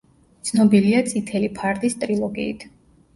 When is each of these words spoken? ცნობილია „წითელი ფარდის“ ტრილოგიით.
ცნობილია 0.49 1.01
„წითელი 1.11 1.49
ფარდის“ 1.59 1.97
ტრილოგიით. 2.05 2.67